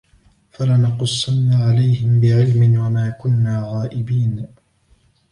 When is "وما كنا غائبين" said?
2.79-4.47